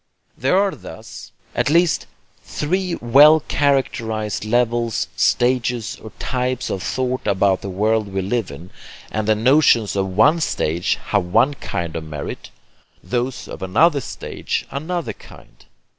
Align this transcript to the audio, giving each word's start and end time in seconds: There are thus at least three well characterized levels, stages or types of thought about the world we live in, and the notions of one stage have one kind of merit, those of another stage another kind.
There 0.35 0.57
are 0.57 0.71
thus 0.73 1.31
at 1.53 1.69
least 1.69 2.07
three 2.43 2.95
well 2.95 3.41
characterized 3.41 4.43
levels, 4.45 5.07
stages 5.15 5.95
or 6.01 6.09
types 6.17 6.71
of 6.71 6.81
thought 6.81 7.27
about 7.27 7.61
the 7.61 7.69
world 7.69 8.07
we 8.11 8.23
live 8.23 8.49
in, 8.49 8.71
and 9.11 9.27
the 9.27 9.35
notions 9.35 9.95
of 9.95 10.07
one 10.07 10.39
stage 10.41 10.95
have 11.09 11.25
one 11.25 11.53
kind 11.53 11.95
of 11.95 12.03
merit, 12.03 12.49
those 13.03 13.47
of 13.47 13.61
another 13.61 14.01
stage 14.01 14.65
another 14.71 15.13
kind. 15.13 15.65